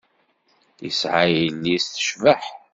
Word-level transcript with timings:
Yesɛa 0.85 1.23
yelli-s 1.33 1.85
tecbeḥ. 1.87 2.43